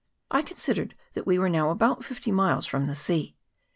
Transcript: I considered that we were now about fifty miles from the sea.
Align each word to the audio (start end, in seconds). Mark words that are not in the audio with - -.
I 0.31 0.41
considered 0.41 0.95
that 1.13 1.27
we 1.27 1.37
were 1.37 1.47
now 1.47 1.69
about 1.69 2.03
fifty 2.03 2.31
miles 2.31 2.65
from 2.65 2.85
the 2.87 2.95
sea. 2.95 3.35